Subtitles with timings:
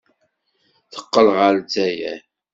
[0.91, 2.19] Teqqel ɣer Lezzayer.